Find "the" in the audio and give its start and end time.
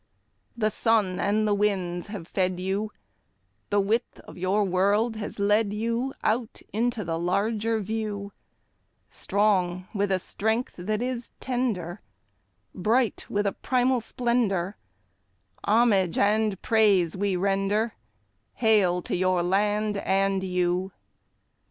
0.57-0.71, 1.47-1.53, 3.69-3.79, 7.05-7.19